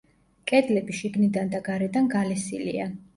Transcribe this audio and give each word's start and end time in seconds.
კედლები 0.51 0.95
შიგნიდან 0.99 1.51
და 1.51 1.59
გარედან 1.67 2.09
გალესილია. 2.15 2.89